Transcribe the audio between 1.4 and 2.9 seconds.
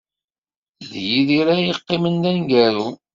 ay yeqqimen d aneggaru.